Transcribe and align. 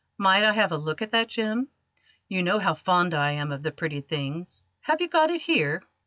Might 0.17 0.43
I 0.43 0.53
have 0.53 0.71
a 0.71 0.77
look 0.77 1.03
at 1.03 1.11
that 1.11 1.29
gem? 1.29 1.67
You 2.27 2.41
know 2.41 2.57
how 2.57 2.73
fond 2.73 3.13
I 3.13 3.33
am 3.33 3.51
of 3.51 3.61
the 3.61 3.71
pretty 3.71 4.01
things. 4.01 4.65
Have 4.79 4.99
you 4.99 5.07
got 5.07 5.29
it 5.29 5.41
here?" 5.41 5.83